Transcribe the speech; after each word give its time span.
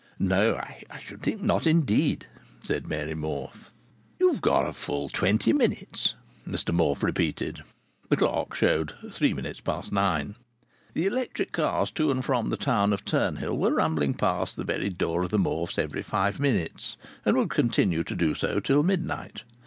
"No, 0.17 0.55
I 0.55 0.97
should 0.97 1.21
think 1.21 1.43
not, 1.43 1.67
indeed!" 1.67 2.25
said 2.63 2.87
Mary 2.87 3.13
Morfe. 3.13 3.69
"You've 4.17 4.41
got 4.41 4.67
a 4.67 4.73
full 4.73 5.09
twenty 5.09 5.53
minutes," 5.53 6.15
Mr 6.47 6.73
Morfe 6.73 7.03
repeated. 7.03 7.61
The 8.09 8.17
clock 8.17 8.55
showed 8.55 8.95
three 9.11 9.35
minutes 9.35 9.59
past 9.59 9.91
nine. 9.91 10.37
The 10.95 11.05
electric 11.05 11.51
cars 11.51 11.91
to 11.91 12.09
and 12.09 12.25
from 12.25 12.49
the 12.49 12.57
town 12.57 12.93
of 12.93 13.05
Turnhill 13.05 13.55
were 13.59 13.75
rumbling 13.75 14.15
past 14.15 14.55
the 14.55 14.63
very 14.63 14.89
door 14.89 15.21
of 15.21 15.29
the 15.29 15.37
Morfes 15.37 15.77
every 15.77 16.01
five 16.01 16.39
minutes, 16.39 16.97
and 17.23 17.37
would 17.37 17.51
continue 17.51 18.03
to 18.05 18.15
do 18.15 18.33
so 18.33 18.59
till 18.59 18.81
midnight. 18.81 19.43